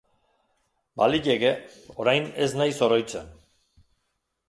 Baliteke, 1.01 1.53
orain 2.05 2.27
ez 2.47 2.51
naiz 2.63 2.75
oroitzen. 2.91 3.33